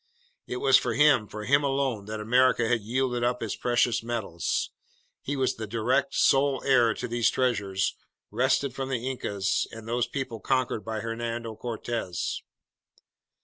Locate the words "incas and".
9.07-9.87